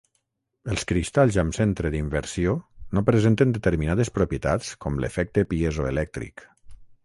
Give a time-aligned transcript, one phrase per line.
[0.75, 2.55] Els cristalls amb centre d'inversió
[2.99, 6.49] no presenten determinades propietats com l'efecte piezoelèctric.